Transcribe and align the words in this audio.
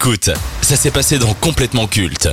Écoute, 0.00 0.30
ça 0.62 0.76
s'est 0.76 0.92
passé 0.92 1.18
dans 1.18 1.34
Complètement 1.34 1.88
Culte. 1.88 2.28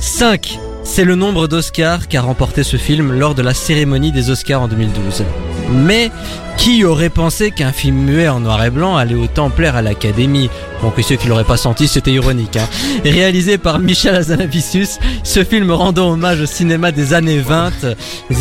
5. 0.00 0.60
C'est 0.84 1.02
le 1.02 1.16
nombre 1.16 1.48
d'Oscars 1.48 2.06
qu'a 2.06 2.22
remporté 2.22 2.62
ce 2.62 2.76
film 2.76 3.10
lors 3.10 3.34
de 3.34 3.42
la 3.42 3.52
cérémonie 3.52 4.12
des 4.12 4.30
Oscars 4.30 4.62
en 4.62 4.68
2012. 4.68 5.24
Mais 5.72 6.12
qui 6.56 6.84
aurait 6.84 7.10
pensé 7.10 7.50
qu'un 7.52 7.72
film 7.72 7.96
muet 7.96 8.28
en 8.28 8.40
noir 8.40 8.64
et 8.64 8.70
blanc 8.70 8.96
allait 8.96 9.14
autant 9.14 9.50
plaire 9.50 9.76
à 9.76 9.82
l'Académie? 9.82 10.50
Bon, 10.82 10.90
que 10.90 11.00
ceux 11.00 11.16
qui 11.16 11.28
l'auraient 11.28 11.44
pas 11.44 11.56
senti, 11.56 11.86
c'était 11.88 12.12
ironique. 12.12 12.56
Hein. 12.56 12.68
Réalisé 13.04 13.56
par 13.56 13.78
Michel 13.78 14.14
Azanavicius, 14.14 14.98
ce 15.22 15.44
film 15.44 15.70
rendant 15.70 16.10
hommage 16.12 16.40
au 16.40 16.46
cinéma 16.46 16.92
des 16.92 17.14
années 17.14 17.38
20, 17.38 17.70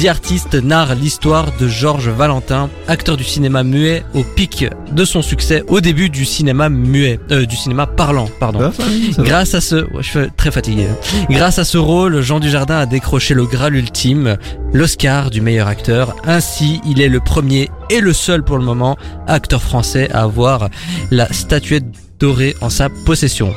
The 0.02 0.06
Artist 0.08 0.54
narre 0.56 0.96
l'histoire 0.96 1.48
de 1.60 1.68
Georges 1.68 2.10
Valentin, 2.10 2.70
acteur 2.88 3.16
du 3.16 3.24
cinéma 3.24 3.64
muet 3.64 4.04
au 4.14 4.24
pic 4.24 4.66
de 4.92 5.06
son 5.06 5.22
succès 5.22 5.64
au 5.68 5.80
début 5.80 6.10
du 6.10 6.26
cinéma 6.26 6.68
muet, 6.70 7.20
euh, 7.32 7.46
du 7.46 7.56
cinéma 7.56 7.86
parlant, 7.86 8.28
pardon. 8.40 8.72
Grâce 9.20 9.54
à 9.54 9.62
ce, 9.62 9.76
ouais, 9.76 10.02
je 10.02 10.10
suis 10.10 10.20
très 10.36 10.52
fatigué. 10.52 10.88
hein. 10.92 11.26
Grâce 11.30 11.60
à 11.60 11.64
ce 11.64 11.78
rôle, 11.78 12.22
Jean 12.22 12.40
Dujardin 12.40 12.80
a 12.80 12.86
décroché 12.86 13.34
le 13.34 13.46
Graal 13.46 13.76
ultime, 13.76 14.38
l'Oscar 14.76 15.30
du 15.30 15.40
meilleur 15.40 15.68
acteur. 15.68 16.16
Ainsi, 16.26 16.82
il 16.86 17.02
est 17.02 17.08
le 17.08 17.22
premier 17.22 17.70
et 17.90 18.02
le 18.02 18.12
seul 18.12 18.44
pour 18.44 18.58
le 18.58 18.66
moment 18.66 18.98
acteur 19.26 19.62
français 19.64 20.12
à 20.12 20.24
avoir 20.24 20.70
la 21.12 21.32
statuette 21.32 21.86
dorée 22.20 22.56
en 22.60 22.70
sa 22.70 22.90
possession. 22.90 23.54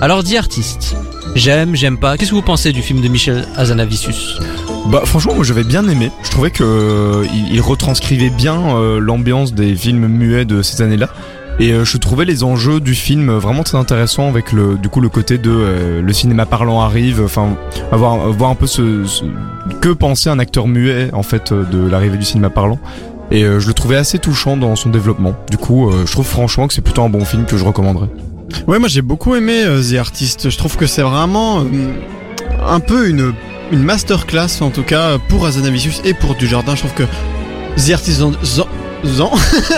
Alors, 0.00 0.24
dit 0.24 0.36
artiste. 0.36 0.96
J'aime, 1.36 1.76
j'aime 1.76 1.98
pas. 1.98 2.16
Qu'est-ce 2.16 2.30
que 2.30 2.34
vous 2.34 2.42
pensez 2.42 2.72
du 2.72 2.82
film 2.82 3.00
de 3.00 3.06
Michel 3.06 3.46
Azanavicius? 3.56 4.40
Bah 4.86 5.02
franchement 5.04 5.34
moi 5.34 5.44
j'avais 5.44 5.62
bien 5.62 5.86
aimé. 5.86 6.10
Je 6.24 6.30
trouvais 6.30 6.50
que 6.50 6.64
euh, 6.64 7.26
il, 7.52 7.60
retranscrivait 7.60 8.30
bien 8.30 8.76
euh, 8.76 8.98
l'ambiance 8.98 9.52
des 9.52 9.76
films 9.76 10.08
muets 10.08 10.46
de 10.46 10.62
ces 10.62 10.82
années-là. 10.82 11.10
Et 11.60 11.72
euh, 11.72 11.84
je 11.84 11.98
trouvais 11.98 12.24
les 12.24 12.42
enjeux 12.42 12.80
du 12.80 12.94
film 12.94 13.30
vraiment 13.32 13.62
très 13.62 13.76
intéressants 13.76 14.28
avec 14.28 14.50
le 14.50 14.78
du 14.78 14.88
coup 14.88 15.02
le 15.02 15.10
côté 15.10 15.36
de 15.36 15.50
euh, 15.50 16.00
le 16.00 16.12
cinéma 16.14 16.46
parlant 16.46 16.80
arrive, 16.80 17.20
enfin 17.22 17.54
avoir 17.92 18.32
voir 18.32 18.48
un 18.48 18.54
peu 18.54 18.66
ce, 18.66 19.04
que 19.82 19.90
pensait 19.90 20.30
un 20.30 20.38
acteur 20.38 20.66
muet 20.66 21.10
en 21.12 21.22
fait 21.22 21.52
euh, 21.52 21.64
de 21.64 21.86
l'arrivée 21.86 22.16
du 22.16 22.24
cinéma 22.24 22.48
parlant. 22.48 22.78
Et 23.30 23.42
je 23.42 23.64
le 23.64 23.74
trouvais 23.74 23.94
assez 23.94 24.18
touchant 24.18 24.56
dans 24.56 24.74
son 24.74 24.88
développement. 24.88 25.36
Du 25.48 25.56
coup, 25.56 25.88
je 26.04 26.10
trouve 26.10 26.26
franchement 26.26 26.66
que 26.66 26.74
c'est 26.74 26.80
plutôt 26.80 27.02
un 27.02 27.08
bon 27.08 27.24
film 27.24 27.44
que 27.44 27.56
je 27.56 27.64
recommanderais. 27.64 28.08
Ouais, 28.66 28.80
moi 28.80 28.88
j'ai 28.88 29.02
beaucoup 29.02 29.36
aimé 29.36 29.62
The 29.88 29.98
Artist. 29.98 30.50
Je 30.50 30.58
trouve 30.58 30.76
que 30.76 30.88
c'est 30.88 31.02
vraiment 31.02 31.64
un 32.66 32.80
peu 32.80 33.08
une, 33.08 33.32
une 33.70 33.84
masterclass, 33.84 34.62
en 34.62 34.70
tout 34.70 34.82
cas, 34.82 35.18
pour 35.28 35.46
Azanavicius 35.46 36.02
et 36.04 36.12
pour 36.12 36.34
Dujardin. 36.34 36.74
Je 36.74 36.80
trouve 36.80 36.94
que 36.94 37.04
The 37.76 37.92
Artist. 37.92 38.20
Zan, 39.04 39.30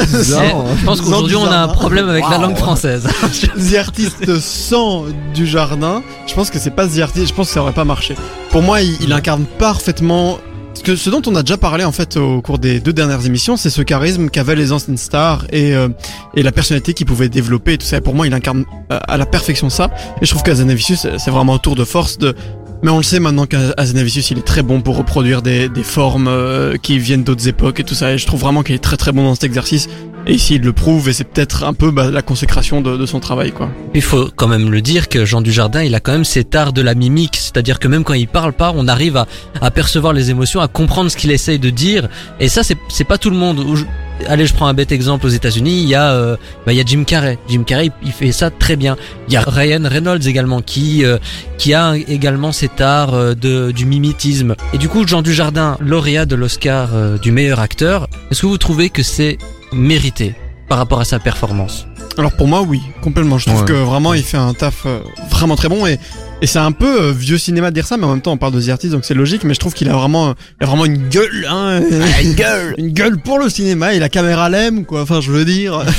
Zan, 0.06 0.65
Je 0.78 0.84
pense 0.84 1.01
qu'aujourd'hui 1.01 1.37
on 1.37 1.47
a 1.47 1.59
un 1.59 1.69
problème 1.69 2.09
avec 2.09 2.25
la 2.28 2.39
langue 2.39 2.56
française. 2.56 3.06
The 3.70 3.75
Artist 3.77 4.39
sans 4.41 5.05
Dujardin, 5.34 6.03
je 6.27 6.34
pense 6.34 6.51
que 6.51 6.59
c'est 6.59 6.70
pas 6.75 6.87
The 6.87 7.01
Artist, 7.01 7.28
je 7.28 7.34
pense 7.34 7.48
que 7.48 7.55
ça 7.55 7.62
aurait 7.62 7.73
pas 7.73 7.84
marché. 7.84 8.17
Pour 8.50 8.62
moi, 8.62 8.81
il, 8.83 8.97
il 9.00 9.12
incarne 9.12 9.45
parfaitement. 9.59 10.39
Ce, 10.75 10.83
que, 10.83 10.97
ce 10.97 11.11
dont 11.11 11.20
on 11.27 11.34
a 11.37 11.43
déjà 11.43 11.59
parlé 11.59 11.84
en 11.84 11.93
fait 11.93 12.17
au 12.17 12.41
cours 12.41 12.59
des 12.59 12.81
deux 12.81 12.95
dernières 12.95 13.27
émissions, 13.27 13.59
c'est 13.59 13.69
ce 13.69 13.83
charisme 13.83 14.31
qu'avaient 14.31 14.55
les 14.55 14.73
anciennes 14.73 14.97
stars 14.97 15.45
et, 15.50 15.75
euh, 15.75 15.89
et 16.34 16.43
la 16.43 16.50
personnalité 16.50 16.95
qu'ils 16.95 17.06
pouvaient 17.06 17.28
développer 17.28 17.75
et 17.75 17.78
tout 17.78 17.87
ça. 17.87 17.98
Et 17.98 18.00
pour 18.00 18.15
moi, 18.15 18.27
il 18.27 18.33
incarne 18.33 18.65
euh, 18.91 18.98
à 19.06 19.19
la 19.19 19.27
perfection 19.27 19.69
ça. 19.69 19.91
Et 20.23 20.25
je 20.25 20.31
trouve 20.31 20.43
qu'Azanavicius, 20.43 21.00
c'est 21.00 21.19
c'est 21.19 21.31
vraiment 21.31 21.55
un 21.55 21.59
tour 21.59 21.75
de 21.75 21.84
force 21.84 22.17
de. 22.19 22.34
Mais 22.83 22.91
on 22.91 22.97
le 22.97 23.05
sait 23.05 23.20
maintenant 23.20 23.47
qu'Azanavicius, 23.47 24.33
il 24.33 24.38
est 24.38 24.47
très 24.47 24.62
bon 24.62 24.80
pour 24.80 24.97
reproduire 24.97 25.41
des, 25.41 25.70
formes 25.84 26.27
euh, 26.27 26.77
qui 26.77 26.98
viennent 26.98 27.22
d'autres 27.22 27.47
époques 27.47 27.78
et 27.78 27.84
tout 27.84 27.94
ça. 27.94 28.12
Et 28.12 28.19
je 28.19 28.27
trouve 28.27 28.41
vraiment 28.41 28.64
qu'il 28.64 28.75
est 28.75 28.83
très 28.83 28.97
très 28.97 29.12
bon 29.12 29.22
dans 29.22 29.34
cet 29.34 29.44
exercice. 29.44 29.88
Et 30.27 30.34
ici, 30.34 30.55
il 30.55 30.62
le 30.62 30.73
prouve 30.73 31.09
et 31.09 31.12
c'est 31.12 31.25
peut-être 31.25 31.65
un 31.65 31.75
peu 31.75 31.91
bah, 31.91 32.11
la 32.11 32.23
consécration 32.23 32.81
de, 32.81 32.97
de 32.97 33.06
son 33.06 33.19
travail, 33.19 33.51
quoi. 33.51 33.69
Il 33.95 34.03
faut 34.03 34.28
quand 34.34 34.47
même 34.47 34.70
le 34.70 34.81
dire 34.81 35.09
que 35.09 35.25
Jean 35.25 35.41
Dujardin, 35.41 35.83
il 35.83 35.95
a 35.97 36.01
quand 36.01 36.12
même 36.12 36.25
cet 36.25 36.55
art 36.55 36.73
de 36.73 36.81
la 36.81 36.95
mimique, 36.95 37.34
c'est-à-dire 37.37 37.81
que 37.81 37.89
même 37.89 38.05
quand 38.05 38.15
il 38.15 38.28
parle 38.28 38.53
pas, 38.53 38.72
on 38.77 38.87
arrive 38.87 39.16
à, 39.16 39.27
à 39.60 39.71
percevoir 39.72 40.12
les 40.12 40.31
émotions, 40.31 40.60
à 40.60 40.69
comprendre 40.69 41.10
ce 41.10 41.16
qu'il 41.16 41.33
essaye 41.33 41.59
de 41.59 41.71
dire. 41.71 42.09
Et 42.38 42.49
ça, 42.49 42.62
c'est 42.62 43.05
pas 43.05 43.19
tout 43.19 43.31
le 43.31 43.37
monde. 43.37 43.65
Allez, 44.28 44.47
je 44.47 44.55
prends 44.55 44.69
un 44.69 44.75
bête 44.75 44.93
exemple 44.93 45.27
aux 45.27 45.31
États-Unis. 45.31 45.83
Il 45.83 45.88
y 45.88 45.97
a, 45.97 46.12
euh, 46.12 46.37
bah, 46.65 46.72
il 46.72 46.78
y 46.78 46.81
a 46.81 46.84
Jim 46.87 47.03
Carrey. 47.03 47.39
Jim 47.49 47.65
Carrey, 47.65 47.87
il- 47.87 47.93
il 48.06 48.12
fait 48.12 48.31
ça 48.31 48.50
très 48.50 48.77
bien. 48.77 48.97
Il 49.27 49.34
y 49.34 49.37
a 49.37 49.41
Ryan 49.41 49.83
Reynolds 49.84 50.28
également 50.28 50.60
qui 50.62 51.04
euh, 51.04 51.19
qui 51.59 51.75
a 51.75 51.97
également 51.97 52.53
cet 52.53 52.81
art 52.81 53.15
euh, 53.15 53.34
de 53.34 53.72
du 53.72 53.87
mimétisme. 53.87 54.54
Et 54.72 54.78
du 54.78 54.89
coup, 54.89 55.04
Jean 55.04 55.22
Dujardin, 55.22 55.77
lauréat 55.81 56.27
de 56.27 56.37
l'Oscar 56.37 56.91
euh, 56.94 57.19
du 57.19 57.33
meilleur 57.33 57.59
acteur, 57.59 58.06
est-ce 58.31 58.43
que 58.43 58.47
vous 58.47 58.59
trouvez 58.59 58.91
que 58.91 59.03
c'est 59.03 59.39
mérité 59.72 60.34
par 60.69 60.78
rapport 60.78 61.00
à 61.00 61.05
sa 61.05 61.19
performance 61.19 61.87
Alors 62.19 62.33
pour 62.33 62.47
moi, 62.49 62.62
oui, 62.62 62.81
complètement. 63.03 63.38
Je 63.38 63.47
trouve 63.47 63.60
Ouais. 63.60 63.66
que 63.66 63.72
vraiment, 63.72 64.15
il 64.15 64.22
fait 64.22 64.37
un 64.38 64.55
taf 64.55 64.84
euh, 64.87 65.00
vraiment 65.31 65.56
très 65.56 65.69
bon 65.69 65.87
et 65.87 65.99
et 66.42 66.47
c'est 66.47 66.58
un 66.58 66.72
peu 66.72 67.03
euh, 67.03 67.12
vieux 67.12 67.38
cinéma 67.38 67.70
de 67.70 67.75
dire 67.75 67.86
ça, 67.86 67.97
mais 67.97 68.04
en 68.04 68.10
même 68.10 68.20
temps, 68.20 68.32
on 68.32 68.36
parle 68.36 68.53
de 68.53 68.60
The 68.60 68.69
Artist, 68.69 68.92
donc 68.92 69.04
c'est 69.04 69.14
logique. 69.14 69.44
Mais 69.44 69.54
je 69.54 69.60
trouve 69.60 69.72
qu'il 69.72 69.88
a 69.88 69.94
vraiment, 69.94 70.34
il 70.60 70.64
a 70.64 70.66
vraiment 70.66 70.84
une 70.84 71.08
gueule, 71.08 71.47
hein, 71.48 71.80
une 72.22 72.34
gueule, 72.34 72.75
une 72.78 72.92
gueule 72.92 73.19
pour 73.19 73.38
le 73.38 73.48
cinéma. 73.48 73.94
Et 73.94 73.98
la 73.98 74.08
caméra 74.08 74.48
l'aime, 74.48 74.84
quoi. 74.84 75.03
Enfin, 75.03 75.20
je 75.20 75.30
veux 75.30 75.44
dire. 75.44 75.84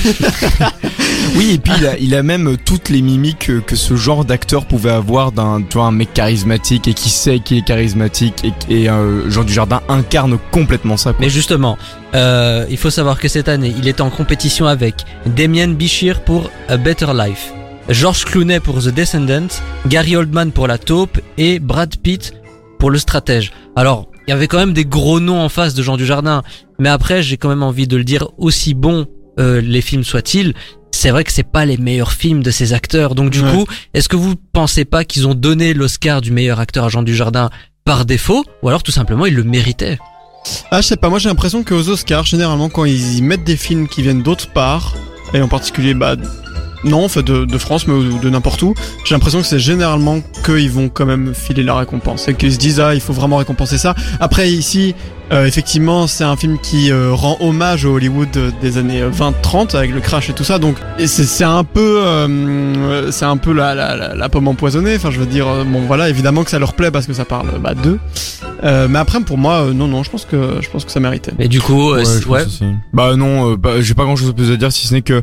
Oui, 1.36 1.54
et 1.54 1.58
puis 1.58 1.74
il 1.80 1.88
a, 1.88 1.98
il 1.98 2.16
a 2.16 2.22
même 2.22 2.58
toutes 2.64 2.90
les 2.90 3.02
mimiques 3.02 3.50
que, 3.66 3.76
ce 3.76 3.96
genre 3.96 4.24
d'acteur 4.24 4.66
pouvait 4.66 4.92
avoir 4.92 5.32
d'un 5.32 5.64
tu 5.68 5.78
vois, 5.78 5.86
un 5.86 5.92
mec 5.92 6.14
charismatique 6.14 6.88
et 6.88 6.94
qui 6.94 7.10
sait 7.10 7.40
qu'il 7.40 7.58
est 7.58 7.66
charismatique 7.66 8.44
et, 8.44 8.84
et 8.84 8.90
euh, 8.90 9.30
Jean 9.32 9.44
Dujardin 9.44 9.82
incarne 9.90 10.38
complètement 10.52 10.96
ça. 10.96 11.12
Quoi. 11.12 11.22
Mais 11.22 11.30
justement, 11.30 11.78
euh, 12.14 12.66
il 12.70 12.78
faut 12.78 12.92
savoir 12.92 13.20
que 13.20 13.28
cette 13.28 13.50
année, 13.50 13.74
il 13.78 13.88
est 13.88 14.00
en 14.00 14.12
compétition 14.12 14.68
avec 14.68 15.06
Damien 15.26 15.70
Bichir 15.70 16.22
pour 16.22 16.52
A 16.70 16.78
Better 16.78 17.12
Life, 17.16 17.52
George 17.90 18.26
Clooney 18.26 18.60
pour 18.60 18.80
The 18.82 18.90
Descendants, 18.90 19.48
Gary 19.88 20.16
Oldman 20.16 20.52
pour 20.52 20.68
La 20.68 20.78
Taupe 20.78 21.20
et 21.38 21.60
Brad 21.60 21.98
Pitt 21.98 22.34
pour 22.80 22.92
Le 22.92 22.98
Stratège. 22.98 23.52
Alors, 23.76 24.08
il 24.28 24.32
y 24.32 24.34
avait 24.34 24.48
quand 24.48 24.58
même 24.58 24.74
des 24.74 24.86
gros 24.86 25.20
noms 25.20 25.42
en 25.42 25.50
face 25.50 25.74
de 25.74 25.84
Jean 25.84 25.98
Dujardin, 25.98 26.44
mais 26.80 26.90
après, 26.90 27.22
j'ai 27.22 27.38
quand 27.38 27.50
même 27.50 27.64
envie 27.64 27.88
de 27.88 27.98
le 27.98 28.04
dire, 28.06 28.30
aussi 28.38 28.74
bons 28.74 29.06
euh, 29.40 29.60
les 29.62 29.82
films 29.82 30.04
soient-ils, 30.04 30.54
c'est 30.92 31.10
vrai 31.10 31.24
que 31.24 31.32
c'est 31.32 31.44
pas 31.44 31.66
les 31.66 31.78
meilleurs 31.78 32.14
films 32.14 32.44
de 32.44 32.52
ces 32.52 32.72
acteurs. 32.72 33.16
Donc 33.16 33.32
du 33.32 33.42
Ouais. 33.42 33.52
coup, 33.52 33.66
est-ce 33.94 34.08
que 34.08 34.16
vous 34.16 34.36
pensez 34.54 34.86
pas 34.86 35.04
qu'ils 35.04 35.28
ont 35.28 35.34
donné 35.34 35.74
l'Oscar 35.74 36.22
du 36.22 36.32
meilleur 36.32 36.60
acteur 36.60 36.86
à 36.86 36.90
Jean 36.90 37.04
Dujardin 37.04 37.50
par 37.84 38.06
défaut, 38.06 38.46
ou 38.62 38.70
alors 38.70 38.84
tout 38.84 38.92
simplement 38.92 39.26
ils 39.26 39.34
le 39.36 39.44
méritaient? 39.44 39.98
Ah, 40.72 40.82
je 40.82 40.88
sais 40.88 40.98
pas. 40.98 41.10
Moi, 41.10 41.20
j'ai 41.20 41.30
l'impression 41.30 41.64
qu'aux 41.64 41.90
Oscars, 41.90 42.26
généralement, 42.26 42.70
quand 42.70 42.84
ils 42.86 43.18
y 43.18 43.22
mettent 43.22 43.44
des 43.46 43.56
films 43.58 43.88
qui 43.88 44.02
viennent 44.02 44.22
d'autre 44.24 44.48
part, 44.52 44.94
et 45.34 45.42
en 45.42 45.48
particulier, 45.48 45.94
bah, 45.94 46.16
non, 46.84 47.06
en 47.06 47.08
fait, 47.08 47.24
de, 47.24 47.46
de 47.46 47.58
France, 47.58 47.88
mais 47.88 47.94
de 48.20 48.30
n'importe 48.30 48.62
où, 48.62 48.74
j'ai 49.06 49.16
l'impression 49.16 49.40
que 49.42 49.48
c'est 49.48 49.60
généralement 49.60 50.20
qu'ils 50.46 50.72
vont 50.72 50.90
quand 50.90 51.06
même 51.06 51.34
filer 51.34 51.64
la 51.64 51.76
récompense. 51.76 52.28
Et 52.28 52.34
qu'ils 52.34 52.54
se 52.54 52.58
disent, 52.58 52.80
ah, 52.80 52.94
il 52.96 53.02
faut 53.02 53.14
vraiment 53.14 53.38
récompenser 53.38 53.78
ça. 53.78 53.96
Après, 54.20 54.50
ici, 54.52 54.96
euh, 55.32 55.46
effectivement, 55.46 56.06
c'est 56.08 56.24
un 56.26 56.36
film 56.36 56.58
qui 56.62 56.92
euh, 56.92 57.12
rend 57.14 57.38
hommage 57.40 57.86
au 57.86 57.96
Hollywood 57.96 58.28
euh, 58.36 58.52
des 58.62 58.78
années 58.78 59.02
20-30, 59.04 59.76
avec 59.76 59.92
le 59.92 60.02
crash 60.02 60.30
et 60.30 60.34
tout 60.34 60.44
ça. 60.44 60.60
Donc, 60.60 60.76
c'est 61.00 61.24
c'est 61.24 61.44
un 61.46 61.64
peu, 61.64 62.02
euh, 62.04 63.12
c'est 63.12 63.26
un 63.26 63.38
peu 63.38 63.54
la, 63.54 63.74
la, 63.74 63.96
la, 63.96 64.16
la 64.16 64.30
pomme 64.30 64.48
empoisonnée. 64.48 64.96
Enfin, 64.96 65.12
je 65.12 65.20
veux 65.20 65.26
dire, 65.26 65.48
euh, 65.48 65.64
bon, 65.64 65.82
voilà, 65.88 66.10
évidemment 66.10 66.44
que 66.44 66.52
ça 66.52 66.60
leur 66.60 66.74
plaît 66.74 66.92
parce 66.92 67.08
que 67.08 67.14
ça 67.14 67.26
parle 67.26 67.48
bah, 67.62 67.74
d'eux. 67.74 68.00
Euh, 68.64 68.88
mais 68.90 69.00
après, 69.00 69.20
pour 69.22 69.38
moi, 69.38 69.64
euh, 69.64 69.74
non, 69.74 69.88
non, 69.88 70.04
je 70.04 70.10
pense 70.10 70.26
que 70.26 70.60
je 70.62 70.70
pense 70.70 70.86
que 70.86 70.92
ça 70.92 71.00
méritait. 71.00 71.32
Et 71.40 71.48
du 71.48 71.62
coup, 71.62 71.92
euh, 71.92 72.04
Ouais, 72.28 72.40
ouais. 72.40 72.46
Bah 72.94 73.16
non, 73.16 73.52
euh, 73.52 73.58
bah, 73.58 73.82
j'ai 73.82 73.94
pas 73.94 74.04
grand 74.04 74.16
chose 74.16 74.28
de 74.28 74.34
plus 74.34 74.52
à 74.52 74.58
dire 74.58 74.72
si 74.72 74.88
ce 74.88 74.94
n'est 74.94 75.02
que 75.02 75.22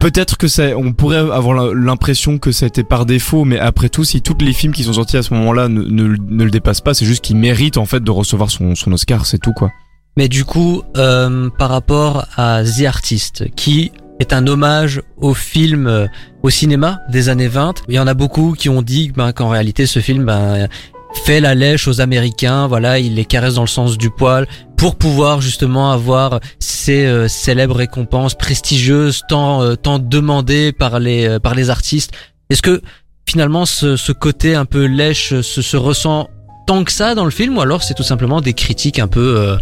peut-être 0.00 0.36
que 0.36 0.48
ça, 0.48 0.76
on 0.76 0.92
pourrait 0.92 1.18
avoir 1.18 1.74
l'impression 1.74 2.38
que 2.38 2.50
été 2.64 2.82
par 2.82 3.06
défaut, 3.06 3.44
mais 3.44 3.58
après 3.58 3.88
tout, 3.88 4.04
si 4.04 4.20
tous 4.22 4.36
les 4.40 4.52
films 4.52 4.72
qui 4.72 4.84
sont 4.84 4.94
sortis 4.94 5.16
à 5.16 5.22
ce 5.22 5.32
moment-là 5.34 5.68
ne, 5.68 5.82
le 5.82 6.50
dépassent 6.50 6.80
pas, 6.80 6.94
c'est 6.94 7.06
juste 7.06 7.24
qu'il 7.24 7.36
mérite 7.36 7.76
en 7.76 7.86
fait 7.86 8.02
de 8.02 8.10
recevoir 8.10 8.50
son, 8.50 8.74
son 8.74 8.92
Oscar, 8.92 9.26
c'est 9.26 9.38
tout 9.38 9.52
quoi. 9.52 9.70
Mais 10.16 10.28
du 10.28 10.44
coup, 10.44 10.82
euh, 10.96 11.48
par 11.58 11.70
rapport 11.70 12.26
à 12.36 12.64
The 12.64 12.86
Artist, 12.86 13.44
qui 13.54 13.92
est 14.18 14.32
un 14.32 14.46
hommage 14.48 15.00
au 15.16 15.32
film, 15.32 15.86
euh, 15.86 16.06
au 16.42 16.50
cinéma 16.50 17.00
des 17.08 17.28
années 17.28 17.46
20, 17.46 17.84
il 17.88 17.94
y 17.94 17.98
en 18.00 18.06
a 18.08 18.14
beaucoup 18.14 18.54
qui 18.58 18.68
ont 18.68 18.82
dit 18.82 19.12
ben, 19.16 19.32
qu'en 19.32 19.48
réalité 19.48 19.86
ce 19.86 20.00
film 20.00 20.24
ben, 20.24 20.68
fait 21.14 21.40
la 21.40 21.54
lèche 21.54 21.88
aux 21.88 22.00
Américains, 22.00 22.66
voilà, 22.66 22.98
il 22.98 23.14
les 23.14 23.24
caresse 23.24 23.54
dans 23.54 23.62
le 23.62 23.66
sens 23.68 23.96
du 23.98 24.10
poil 24.10 24.46
pour 24.76 24.96
pouvoir 24.96 25.40
justement 25.40 25.90
avoir 25.90 26.40
ces 26.58 27.06
euh, 27.06 27.28
célèbres 27.28 27.76
récompenses 27.76 28.34
prestigieuses 28.34 29.22
tant 29.28 29.62
euh, 29.62 29.74
tant 29.74 29.98
demandées 29.98 30.72
par 30.72 31.00
les 31.00 31.26
euh, 31.26 31.38
par 31.38 31.54
les 31.54 31.70
artistes. 31.70 32.12
Est-ce 32.50 32.62
que 32.62 32.80
finalement 33.26 33.66
ce, 33.66 33.96
ce 33.96 34.12
côté 34.12 34.54
un 34.54 34.64
peu 34.64 34.84
lèche 34.86 35.40
se, 35.40 35.62
se 35.62 35.76
ressent 35.76 36.28
tant 36.66 36.84
que 36.84 36.92
ça 36.92 37.14
dans 37.14 37.24
le 37.24 37.30
film 37.30 37.56
ou 37.56 37.60
alors 37.60 37.82
c'est 37.82 37.94
tout 37.94 38.02
simplement 38.02 38.40
des 38.40 38.52
critiques 38.52 38.98
un 38.98 39.08
peu 39.08 39.36
euh, 39.38 39.56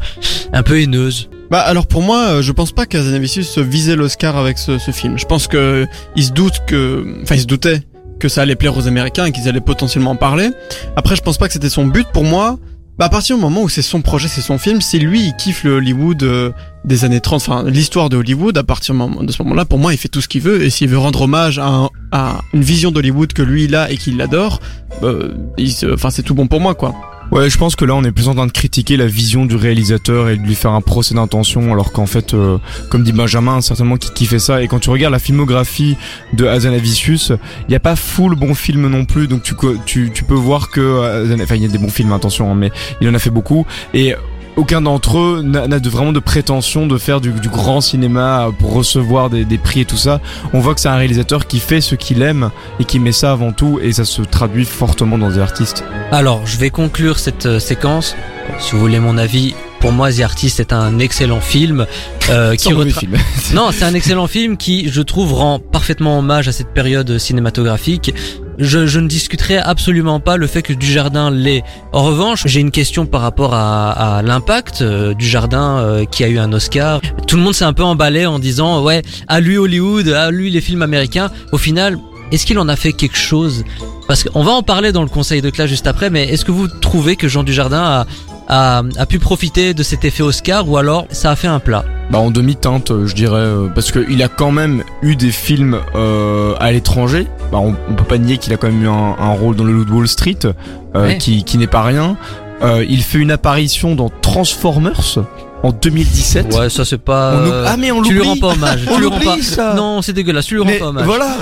un 0.53 0.63
peu 0.63 0.81
haineuses? 0.81 1.29
Bah 1.51 1.61
alors 1.61 1.87
pour 1.87 2.03
moi, 2.03 2.27
euh, 2.27 2.43
je 2.43 2.51
pense 2.51 2.73
pas 2.73 2.87
qu'Azanavicius 2.87 3.59
visait 3.59 3.95
l'Oscar 3.95 4.37
avec 4.37 4.59
ce, 4.59 4.79
ce 4.79 4.91
film. 4.91 5.17
Je 5.17 5.25
pense 5.27 5.47
que 5.47 5.87
il 6.17 6.25
se 6.25 6.33
doute 6.33 6.63
que, 6.67 7.21
enfin 7.23 7.37
il 7.37 7.41
se 7.41 7.47
doutait 7.47 7.83
que 8.19 8.29
ça 8.29 8.43
allait 8.43 8.57
plaire 8.57 8.77
aux 8.77 8.87
Américains 8.89 9.27
et 9.27 9.33
qu'ils 9.33 9.49
allaient 9.49 9.61
potentiellement 9.61 10.13
en 10.13 10.17
parler. 10.17 10.51
Après, 10.97 11.17
je 11.17 11.23
pense 11.23 11.39
pas 11.39 11.47
que 11.47 11.53
c'était 11.53 11.69
son 11.71 11.87
but. 11.87 12.07
Pour 12.13 12.25
moi, 12.25 12.59
Bah 12.99 13.05
à 13.05 13.09
partir 13.11 13.37
du 13.37 13.43
moment 13.43 13.61
où 13.63 13.69
c'est 13.69 13.83
son 13.83 14.01
projet, 14.01 14.27
c'est 14.27 14.41
son 14.41 14.57
film, 14.57 14.81
si 14.81 14.99
lui 14.99 15.21
il 15.27 15.37
kiffe 15.37 15.65
le 15.65 15.73
Hollywood 15.77 16.23
euh, 16.23 16.51
des 16.87 17.05
années 17.05 17.21
30, 17.21 17.35
enfin 17.43 17.63
l'histoire 17.69 18.09
de 18.09 18.17
Hollywood, 18.17 18.57
à 18.57 18.63
partir 18.65 18.95
de 18.95 19.31
ce 19.33 19.43
moment-là, 19.43 19.67
pour 19.67 19.79
moi 19.79 19.93
il 19.93 19.99
fait 19.99 20.09
tout 20.09 20.23
ce 20.23 20.29
qu'il 20.29 20.41
veut, 20.41 20.65
et 20.65 20.71
s'il 20.71 20.89
veut 20.89 20.97
rendre 20.97 21.21
hommage 21.21 21.59
à, 21.59 21.67
un- 21.67 21.91
à 22.11 22.41
une 22.55 22.63
vision 22.63 22.91
d'Hollywood 22.91 23.35
que 23.35 23.43
lui 23.43 23.65
il 23.65 23.75
a 23.77 23.91
et 23.91 23.99
qu'il 23.99 24.19
adore, 24.23 24.61
se- 25.03 25.93
enfin 25.93 26.09
c'est 26.09 26.23
tout 26.23 26.35
bon 26.35 26.47
pour 26.47 26.61
moi 26.63 26.75
quoi. 26.75 26.95
Ouais, 27.33 27.51
je 27.51 27.59
pense 27.59 27.75
que 27.77 27.85
là 27.85 27.95
on 27.95 28.05
est 28.05 28.13
plus 28.13 28.29
en 28.29 28.35
train 28.35 28.47
de 28.47 28.53
critiquer 28.53 28.97
la 28.97 29.07
vision 29.07 29.47
du 29.47 29.57
réalisateur 29.57 30.29
et 30.29 30.37
de 30.37 30.43
lui 30.43 30.55
faire 30.55 30.71
un 30.73 30.81
procès 30.81 31.15
d'intention, 31.15 31.73
alors 31.73 31.93
qu'en 31.93 32.07
fait, 32.07 32.35
euh, 32.35 32.59
comme 32.89 33.03
dit 33.03 33.13
Benjamin, 33.13 33.61
certainement 33.61 33.97
qui, 33.97 34.13
qui 34.13 34.27
fait 34.27 34.39
ça. 34.39 34.63
Et 34.63 34.69
quand 34.69 34.79
tu 34.79 34.91
regardes 34.91 35.13
la 35.13 35.19
filmographie 35.19 35.97
de 36.33 36.47
Hazanavicius, 36.47 37.33
il 37.63 37.71
n'y 37.71 37.75
a 37.75 37.81
pas 37.81 37.97
full 37.97 38.37
bons 38.37 38.55
films 38.55 38.89
non 38.89 39.05
plus, 39.05 39.27
donc 39.27 39.43
tu, 39.43 39.55
tu, 39.87 40.11
tu 40.15 40.25
peux 40.25 40.35
voir 40.35 40.71
que, 40.71 40.81
euh, 40.81 41.37
enfin 41.43 41.57
il 41.57 41.63
y 41.63 41.67
a 41.67 41.69
des 41.69 41.79
bons 41.79 41.91
films, 41.91 42.13
attention, 42.13 42.51
hein, 42.51 42.55
mais 42.55 42.71
il 43.01 43.09
en 43.09 43.15
a 43.15 43.19
fait 43.19 43.31
beaucoup. 43.31 43.67
Et 43.93 44.15
aucun 44.57 44.81
d'entre 44.81 45.19
eux 45.19 45.43
n'a 45.43 45.67
de, 45.67 45.89
vraiment 45.89 46.13
de 46.13 46.19
prétention 46.19 46.87
de 46.87 46.99
faire 46.99 47.21
du, 47.21 47.31
du 47.33 47.49
grand 47.49 47.81
cinéma 47.81 48.49
pour 48.59 48.73
recevoir 48.73 49.31
des, 49.31 49.45
des 49.45 49.59
prix 49.59 49.81
et 49.81 49.85
tout 49.85 49.97
ça. 49.97 50.21
On 50.53 50.61
voit 50.61 50.75
que 50.75 50.81
c'est 50.81 50.89
un 50.89 50.97
réalisateur 50.97 51.47
qui 51.47 51.61
fait 51.61 51.81
ce 51.81 51.95
qu'il 51.95 52.23
aime 52.23 52.51
et 52.81 52.85
qui 52.85 52.99
met 52.99 53.13
ça 53.13 53.33
avant 53.33 53.53
tout, 53.53 53.79
et 53.83 53.93
ça 53.93 54.05
se 54.05 54.23
traduit 54.23 54.65
fortement 54.65 55.19
dans 55.19 55.31
des 55.31 55.39
artistes. 55.39 55.85
Alors, 56.11 56.47
je 56.47 56.57
vais 56.57 56.71
conclure 56.71 57.19
cette 57.19 57.47
euh, 57.47 57.59
séquence. 57.59 58.17
Si 58.59 58.73
vous 58.73 58.79
voulez 58.81 59.01
mon 59.01 59.19
avis, 59.19 59.55
pour 59.81 59.93
moi, 59.93 60.11
The 60.13 60.21
Artist 60.21 60.61
est 60.61 60.73
un 60.73 60.99
excellent 60.99 61.41
film 61.41 61.87
euh, 62.31 62.55
qui 62.57 62.73
retra- 62.73 62.99
film. 63.01 63.17
Non, 63.55 63.71
c'est 63.73 63.85
un 63.85 63.95
excellent 63.95 64.27
film 64.27 64.57
qui, 64.57 64.89
je 64.89 65.03
trouve, 65.03 65.33
rend 65.35 65.59
parfaitement 65.59 66.19
hommage 66.19 66.49
à 66.49 66.53
cette 66.53 66.73
période 66.73 67.19
cinématographique. 67.19 68.15
Je, 68.59 68.99
ne 68.99 69.09
discuterai 69.09 69.59
absolument 69.59 70.21
pas 70.21 70.37
le 70.37 70.47
fait 70.47 70.63
que 70.63 70.73
Dujardin 70.73 71.31
l'est. 71.31 71.63
En 71.93 72.05
revanche, 72.05 72.45
j'ai 72.47 72.61
une 72.61 72.71
question 72.71 73.07
par 73.07 73.21
rapport 73.21 73.55
à, 73.55 74.17
à 74.19 74.23
l'impact 74.23 74.83
euh, 74.83 75.15
du 75.15 75.27
Jardin 75.27 75.79
euh, 75.79 76.05
qui 76.05 76.25
a 76.25 76.29
eu 76.29 76.39
un 76.39 76.53
Oscar. 76.53 77.01
Tout 77.27 77.37
le 77.37 77.43
monde 77.43 77.55
s'est 77.55 77.65
un 77.65 77.73
peu 77.73 77.85
emballé 77.85 78.27
en 78.27 78.39
disant 78.39 78.83
ouais, 78.83 79.03
à 79.29 79.41
lui 79.41 79.59
Hollywood, 79.59 80.09
à 80.09 80.31
lui 80.31 80.51
les 80.51 80.61
films 80.61 80.83
américains. 80.83 81.31
Au 81.53 81.59
final, 81.59 81.99
est-ce 82.33 82.47
qu'il 82.47 82.59
en 82.59 82.69
a 82.69 82.77
fait 82.77 82.93
quelque 82.93 83.19
chose? 83.19 83.65
Parce 84.09 84.25
qu'on 84.25 84.43
va 84.43 84.53
en 84.53 84.63
parler 84.63 84.93
dans 84.93 85.03
le 85.03 85.09
conseil 85.09 85.43
de 85.43 85.51
classe 85.51 85.69
juste 85.69 85.87
après, 85.87 86.11
mais 86.11 86.25
est-ce 86.29 86.45
que 86.45 86.53
vous 86.53 86.69
trouvez 86.69 87.17
que 87.17 87.29
Jean 87.29 87.43
Dujardin 87.43 87.83
a, 87.83 88.07
a, 88.49 88.83
a 88.97 89.07
pu 89.07 89.19
profiter 89.19 89.75
de 89.75 89.83
cet 89.83 90.05
effet 90.05 90.23
Oscar 90.23 90.69
ou 90.69 90.77
alors 90.77 91.07
ça 91.11 91.31
a 91.31 91.37
fait 91.37 91.49
un 91.49 91.61
plat? 91.61 91.85
Bah 92.11 92.19
en 92.19 92.31
demi-teinte, 92.31 92.93
euh, 92.93 93.07
je 93.07 93.15
dirais, 93.17 93.41
euh, 93.41 93.67
parce 93.75 93.91
qu'il 93.91 94.23
a 94.23 94.29
quand 94.29 94.53
même 94.53 94.85
eu 95.03 95.17
des 95.17 95.33
films 95.33 95.79
euh, 95.97 96.55
à 96.61 96.71
l'étranger. 96.71 97.27
Bah 97.51 97.59
on, 97.59 97.75
on 97.91 97.95
peut 97.95 98.05
pas 98.05 98.19
nier 98.19 98.39
qu'il 98.39 98.53
a 98.53 98.57
quand 98.57 98.69
même 98.69 98.83
eu 98.83 98.89
un, 98.89 99.17
un 99.19 99.33
rôle 99.33 99.57
dans 99.57 99.65
le 99.65 99.85
de 99.85 99.91
Wall 99.91 100.07
Street, 100.07 100.39
euh, 100.45 101.03
Ouais. 101.07 101.19
qui, 101.19 101.43
qui 101.43 101.59
n'est 101.59 101.67
pas 101.67 101.83
rien. 101.83 102.17
Euh, 102.63 102.85
il 102.89 103.03
fait 103.03 103.19
une 103.19 103.31
apparition 103.33 103.95
dans 103.97 104.09
Transformers 104.23 105.19
en 105.63 105.73
2017. 105.73 106.55
Ouais, 106.55 106.71
ça 106.71 106.85
c'est 106.85 106.97
pas. 107.03 107.33
Euh, 107.33 107.65
Ah 107.67 107.77
mais 107.77 107.91
on 107.91 108.01
tu 108.03 108.13
lui 108.13 108.19
l'oublie. 108.19 108.41
rends 108.41 108.49
pas 108.49 108.55
hommage. 108.55 108.87
On 108.89 108.95
tu 108.95 109.01
lui 109.01 109.07
rends 109.09 109.19
pas. 109.19 109.25
l'oublie, 109.25 109.43
ça. 109.43 109.75
Non, 109.75 110.01
c'est 110.01 110.13
dégueulasse. 110.13 110.47
Tu 110.47 110.55
lui 110.55 110.61
rends 110.63 110.67
Mais 110.69 110.79
pas 110.79 110.87
hommage. 110.87 111.05
voilà. 111.07 111.37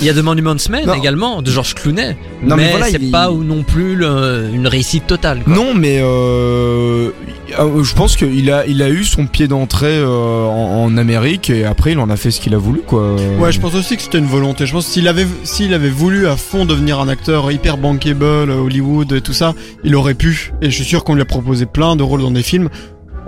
Il 0.00 0.06
y 0.06 0.10
a 0.10 0.14
The 0.14 0.18
Monuments 0.22 0.54
Men 0.70 0.86
Non. 0.86 0.94
également 0.94 1.42
de 1.42 1.50
George 1.50 1.74
Clooney. 1.74 2.16
Non, 2.42 2.54
mais 2.54 2.64
mais 2.66 2.70
voilà, 2.70 2.86
c'est 2.86 2.98
il- 3.02 3.10
pas 3.10 3.32
ou 3.32 3.42
non 3.42 3.64
plus 3.64 3.96
le- 3.96 4.48
une 4.54 4.68
réussite 4.68 5.08
totale. 5.08 5.42
Quoi. 5.42 5.52
Non 5.52 5.74
mais 5.74 5.98
euh, 6.00 7.10
euh, 7.58 7.82
je 7.82 7.94
pense 7.94 8.16
qu'il 8.16 8.50
a 8.50 8.66
il 8.66 8.82
a 8.82 8.88
eu 8.90 9.04
son 9.04 9.26
pied 9.26 9.48
d'entrée 9.48 9.98
euh, 9.98 10.44
en, 10.46 10.84
en 10.84 10.96
Amérique 10.96 11.50
et 11.50 11.64
après 11.64 11.92
il 11.92 11.98
en 11.98 12.10
a 12.10 12.16
fait 12.16 12.30
ce 12.30 12.40
qu'il 12.40 12.54
a 12.54 12.58
voulu 12.58 12.80
quoi. 12.80 13.14
Ouais, 13.38 13.52
je 13.52 13.60
pense 13.60 13.74
aussi 13.74 13.96
que 13.96 14.02
c'était 14.02 14.18
une 14.18 14.26
volonté. 14.26 14.66
Je 14.66 14.72
pense 14.72 14.86
s'il 14.86 15.08
avait, 15.08 15.26
s'il 15.44 15.74
avait 15.74 15.90
voulu 15.90 16.26
à 16.26 16.36
fond 16.36 16.64
devenir 16.64 17.00
un 17.00 17.08
acteur 17.08 17.50
hyper 17.50 17.76
bankable, 17.78 18.24
euh, 18.24 18.60
Hollywood 18.60 19.12
et 19.12 19.20
tout 19.20 19.32
ça, 19.32 19.54
il 19.84 19.94
aurait 19.96 20.14
pu. 20.14 20.52
Et 20.62 20.70
je 20.70 20.74
suis 20.74 20.84
sûr 20.84 21.04
qu'on 21.04 21.14
lui 21.14 21.22
a 21.22 21.26
proposé 21.26 21.66
plein 21.66 21.96
de 21.96 22.02
rôles 22.02 22.22
dans 22.22 22.30
des 22.30 22.42
films. 22.42 22.68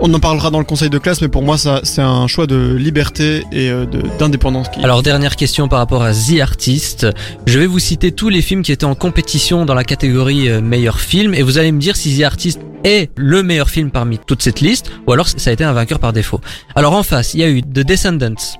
On 0.03 0.11
en 0.15 0.19
parlera 0.19 0.49
dans 0.49 0.57
le 0.57 0.65
conseil 0.65 0.89
de 0.89 0.97
classe, 0.97 1.21
mais 1.21 1.27
pour 1.27 1.43
moi, 1.43 1.59
ça, 1.59 1.81
c'est 1.83 2.01
un 2.01 2.25
choix 2.25 2.47
de 2.47 2.73
liberté 2.73 3.43
et 3.51 3.69
euh, 3.69 3.85
d'indépendance. 4.17 4.65
Alors 4.81 5.03
dernière 5.03 5.35
question 5.35 5.67
par 5.67 5.77
rapport 5.77 6.01
à 6.01 6.11
The 6.11 6.39
Artist. 6.41 7.05
Je 7.45 7.59
vais 7.59 7.67
vous 7.67 7.77
citer 7.77 8.11
tous 8.11 8.29
les 8.29 8.41
films 8.41 8.63
qui 8.63 8.71
étaient 8.71 8.85
en 8.85 8.95
compétition 8.95 9.63
dans 9.63 9.75
la 9.75 9.83
catégorie 9.83 10.49
euh, 10.49 10.59
meilleur 10.59 10.99
film 10.99 11.35
et 11.35 11.43
vous 11.43 11.59
allez 11.59 11.71
me 11.71 11.79
dire 11.79 11.95
si 11.95 12.17
The 12.17 12.23
Artist 12.23 12.59
est 12.83 13.11
le 13.15 13.43
meilleur 13.43 13.69
film 13.69 13.91
parmi 13.91 14.17
toute 14.17 14.41
cette 14.41 14.59
liste 14.59 14.91
ou 15.05 15.11
alors 15.11 15.27
ça 15.27 15.51
a 15.51 15.53
été 15.53 15.63
un 15.63 15.73
vainqueur 15.73 15.99
par 15.99 16.13
défaut. 16.13 16.41
Alors 16.73 16.93
en 16.93 17.03
face, 17.03 17.35
il 17.35 17.41
y 17.41 17.43
a 17.43 17.49
eu 17.49 17.61
The 17.61 17.81
Descendants. 17.81 18.57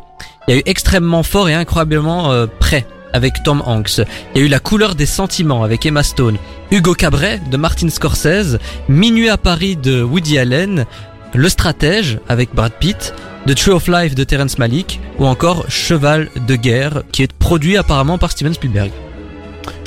Il 0.48 0.54
y 0.54 0.58
a 0.58 0.60
eu 0.60 0.64
extrêmement 0.68 1.24
fort 1.24 1.50
et 1.50 1.56
incroyablement 1.56 2.32
euh, 2.32 2.46
prêt 2.60 2.86
avec 3.14 3.42
Tom 3.44 3.64
Hanks. 3.66 4.02
Il 4.36 4.42
y 4.42 4.44
a 4.44 4.46
eu 4.46 4.50
La 4.50 4.60
couleur 4.60 4.94
des 4.94 5.08
sentiments 5.08 5.64
avec 5.64 5.86
Emma 5.86 6.04
Stone. 6.04 6.38
Hugo 6.70 6.94
Cabret 6.94 7.42
de 7.50 7.58
Martin 7.58 7.90
Scorsese. 7.90 8.58
Minuit 8.88 9.30
à 9.30 9.38
Paris 9.38 9.76
de 9.76 10.02
Woody 10.04 10.38
Allen. 10.38 10.86
Le 11.33 11.48
stratège 11.48 12.19
avec 12.28 12.54
Brad 12.54 12.74
Pitt. 12.74 13.13
The 13.48 13.56
Tree 13.56 13.72
of 13.72 13.88
Life 13.88 14.16
de 14.16 14.24
Terrence 14.24 14.60
Malick 14.60 15.00
ou 15.18 15.25
encore 15.25 15.66
Cheval 15.69 16.30
de 16.48 16.56
guerre 16.56 17.04
qui 17.12 17.24
est 17.24 17.33
produit 17.33 17.78
apparemment 17.78 18.18
par 18.18 18.31
Steven 18.31 18.54
Spielberg. 18.54 18.92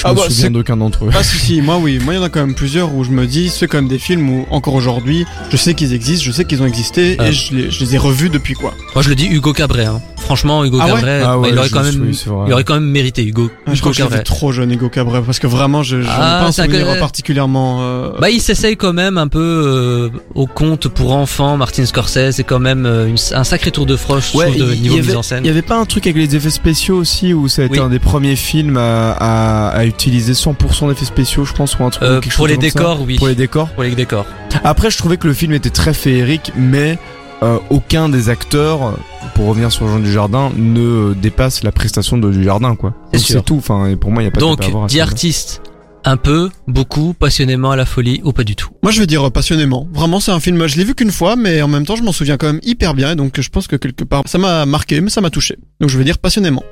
Je 0.05 0.09
Ah 0.09 0.13
me 0.13 0.17
bah, 0.19 0.23
souviens 0.29 0.51
d'aucun 0.51 0.77
d'entre 0.77 1.07
eux. 1.07 1.11
Ah 1.15 1.23
si 1.23 1.39
si, 1.39 1.61
moi 1.63 1.79
oui, 1.79 1.99
moi 2.05 2.13
il 2.15 2.17
y 2.19 2.21
en 2.21 2.23
a 2.25 2.29
quand 2.29 2.41
même 2.41 2.55
plusieurs 2.55 2.95
où 2.95 3.05
je 3.05 3.11
me 3.11 3.27
dis, 3.27 3.49
c'est 3.49 3.67
quand 3.67 3.79
même 3.79 3.89
des 3.89 3.99
films 3.99 4.29
où 4.29 4.47
encore 4.51 4.75
aujourd'hui, 4.75 5.25
je 5.51 5.57
sais 5.57 5.73
qu'ils 5.75 5.95
existent, 5.95 6.25
je 6.27 6.33
sais 6.33 6.45
qu'ils 6.45 6.63
ont 6.63 6.67
existé 6.67 7.17
Ah. 7.19 7.29
et 7.29 7.33
je 7.33 7.55
les, 7.55 7.71
je 7.71 7.81
les 7.81 7.95
ai 7.95 7.99
revus 7.99 8.29
depuis 8.29 8.55
quoi. 8.55 8.75
Moi 8.95 9.03
je 9.03 9.09
le 9.09 9.15
dis 9.15 9.27
Hugo 9.27 9.53
Cabret. 9.55 9.87
Hein. 9.87 10.01
Franchement 10.19 10.65
Hugo 10.65 10.79
Ah 10.81 10.87
ouais 10.87 10.93
Cabret, 10.93 11.21
Ah 11.23 11.27
bah, 11.27 11.39
ouais, 11.39 11.49
il 11.51 11.59
aurait 11.59 11.69
quand 11.69 11.83
me 11.83 11.93
même, 11.93 12.13
il 12.47 12.53
aurait 12.53 12.65
quand 12.65 12.75
même 12.75 12.85
mérité 12.91 13.25
Hugo. 13.25 13.51
Ah, 13.67 13.71
je 13.71 13.73
Hugo 13.73 13.81
crois 13.81 13.93
que 13.93 13.97
Cabret. 13.99 14.23
trop 14.23 14.53
jeune 14.53 14.71
Hugo 14.73 14.89
Cabret 14.89 15.23
parce 15.25 15.39
que 15.39 15.47
vraiment 15.47 15.83
je, 15.83 16.03
je 16.03 16.09
Ah, 16.11 16.51
souvenir 16.53 16.87
co- 16.87 16.99
particulièrement. 17.01 17.79
euh, 17.83 18.11
Bah 18.21 18.31
il 18.31 18.41
s'essaye 18.41 18.77
quand 18.77 18.93
même 18.93 19.19
un 19.19 19.29
peu 19.29 19.39
euh, 19.41 20.09
au 20.35 20.47
conte 20.47 20.89
pour 20.89 21.13
enfants. 21.15 21.57
Martin 21.57 21.85
Scorsese 21.87 22.31
c'est 22.33 22.45
quand 22.45 22.59
même 22.59 22.87
euh, 22.87 23.09
une- 23.09 23.17
un 23.37 23.45
sacré 23.45 23.71
tour 23.71 23.87
de 23.87 23.97
froche 23.97 24.33
trouve, 24.33 24.57
de 24.57 24.75
niveau 24.75 24.97
mise 24.97 25.17
en 25.17 25.23
scène. 25.23 25.41
Il 25.45 25.47
y 25.47 25.51
avait 25.51 25.63
pas 25.63 25.77
un 25.79 25.85
truc 25.85 26.07
avec 26.07 26.17
les 26.17 26.37
effets 26.37 26.51
spéciaux 26.51 26.97
aussi 26.97 27.35
où 27.35 27.49
ça 27.49 27.63
a 27.63 27.65
été 27.67 27.79
Oui. 27.79 27.85
un 27.85 27.89
des 27.91 27.99
premiers 27.99 28.37
films 28.37 28.77
à, 28.79 29.13
à, 29.13 29.69
à 29.77 29.85
utiliser 29.95 30.33
100% 30.33 30.89
d'effets 30.89 31.05
spéciaux, 31.05 31.45
je 31.45 31.53
pense, 31.53 31.79
ou 31.79 31.85
un 31.85 31.91
truc. 31.91 32.03
Euh, 32.03 32.21
quelque 32.21 32.35
pour 32.35 32.47
chose 32.47 32.49
les 32.49 32.55
comme 32.57 32.71
ça. 32.71 32.79
décors 32.79 33.03
oui. 33.07 33.17
Pour 33.17 33.29
les 33.29 33.35
décors. 33.35 33.69
Pour 33.71 33.83
les 33.85 33.95
décors. 33.95 34.27
Après, 34.65 34.91
je 34.91 34.99
trouvais 34.99 35.17
que 35.17 35.27
le 35.27 35.35
film 35.35 35.53
était 35.53 35.71
très 35.71 35.95
féerique, 35.95 36.53
mais 36.57 36.99
euh, 37.43 37.59
aucun 37.71 38.09
des 38.09 38.29
acteurs, 38.29 38.97
pour 39.35 39.47
revenir 39.47 39.73
sur 39.73 39.87
Jean 39.89 39.99
Dujardin, 40.01 40.51
ne 40.57 41.15
dépasse 41.15 41.63
la 41.63 41.73
prestation 41.73 42.19
de 42.19 42.31
Dujardin, 42.31 42.77
quoi. 42.77 42.95
C'est 43.13 43.19
Donc, 43.19 43.27
sûr. 43.27 43.39
C'est 43.41 43.45
tout. 43.45 43.57
Enfin, 43.57 43.87
et 43.87 43.97
pour 43.97 44.11
moi, 44.11 44.23
il 44.23 44.27
y 44.27 44.29
a 44.29 44.31
pas 44.31 44.41
de 44.41 44.45
Donc 44.45 44.61
débat 44.61 44.65
à 44.67 44.69
avoir 44.69 44.85
à 44.85 44.87
The 44.87 44.91
ce 44.91 44.95
niveau-là. 44.97 45.11
Artist 45.13 45.63
un 46.07 46.19
peu, 46.19 46.51
beaucoup, 46.69 47.15
passionnément 47.15 47.71
à 47.71 47.77
la 47.77 47.87
folie 47.87 48.21
ou 48.25 48.33
pas 48.35 48.45
du 48.45 48.57
tout? 48.57 48.69
Moi 48.83 48.93
je 48.93 49.01
vais 49.01 49.07
dire 49.07 49.27
euh, 49.27 49.31
passionnément. 49.31 49.89
Vraiment 49.91 50.21
c'est 50.21 50.33
un 50.33 50.39
film, 50.41 50.67
je 50.67 50.77
l'ai 50.77 50.85
vu 50.85 50.95
qu'une 50.95 51.11
fois 51.11 51.35
mais 51.35 51.63
en 51.63 51.69
même 51.69 51.87
temps 51.87 51.97
je 51.97 52.03
m'en 52.03 52.13
souviens 52.13 52.37
quand 52.37 52.47
même 52.47 52.61
hyper 52.63 52.93
bien 52.93 53.13
et 53.13 53.17
donc 53.17 53.41
je 53.41 53.49
pense 53.49 53.67
que 53.67 53.77
quelque 53.77 54.05
part 54.05 54.23
ça 54.27 54.37
m'a 54.37 54.67
marqué 54.67 55.01
mais 55.01 55.09
ça 55.09 55.23
m'a 55.23 55.31
touché. 55.31 55.57
Donc 55.81 55.89
je 55.89 55.97
vais 55.97 56.05
dire 56.05 56.19
passionnément. 56.19 56.63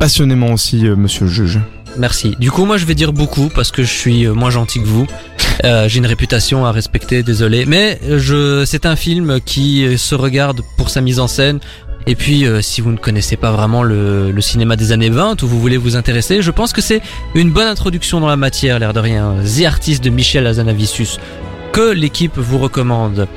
Passionnément 0.00 0.54
aussi, 0.54 0.86
euh, 0.86 0.96
monsieur 0.96 1.26
le 1.26 1.30
juge. 1.30 1.60
Merci. 1.98 2.34
Du 2.40 2.50
coup, 2.50 2.64
moi, 2.64 2.78
je 2.78 2.86
vais 2.86 2.94
dire 2.94 3.12
beaucoup 3.12 3.50
parce 3.54 3.70
que 3.70 3.82
je 3.82 3.92
suis 3.92 4.24
euh, 4.24 4.32
moins 4.32 4.48
gentil 4.48 4.80
que 4.80 4.86
vous. 4.86 5.06
Euh, 5.64 5.88
J'ai 5.90 5.98
une 5.98 6.06
réputation 6.06 6.64
à 6.64 6.72
respecter, 6.72 7.22
désolé. 7.22 7.66
Mais 7.66 8.00
je, 8.16 8.64
c'est 8.64 8.86
un 8.86 8.96
film 8.96 9.40
qui 9.44 9.98
se 9.98 10.14
regarde 10.14 10.62
pour 10.78 10.88
sa 10.88 11.02
mise 11.02 11.20
en 11.20 11.26
scène. 11.28 11.60
Et 12.06 12.14
puis, 12.14 12.46
si 12.62 12.80
vous 12.80 12.90
ne 12.92 12.96
connaissez 12.96 13.36
pas 13.36 13.52
vraiment 13.52 13.82
le, 13.82 14.32
le 14.32 14.40
cinéma 14.40 14.74
des 14.76 14.90
années 14.90 15.10
20 15.10 15.42
ou 15.42 15.46
vous 15.46 15.60
voulez 15.60 15.76
vous 15.76 15.96
intéresser, 15.96 16.40
je 16.40 16.50
pense 16.50 16.72
que 16.72 16.80
c'est 16.80 17.02
une 17.34 17.50
bonne 17.50 17.66
introduction 17.68 18.20
dans 18.20 18.26
la 18.26 18.38
matière, 18.38 18.78
l'air 18.78 18.94
de 18.94 19.00
rien. 19.00 19.34
The 19.44 19.66
Artist 19.66 20.02
de 20.02 20.08
Michel 20.08 20.46
Azanavicius 20.46 21.18
que 21.72 21.92
l'équipe 21.92 22.38
vous 22.38 22.58
recommande. 22.58 23.28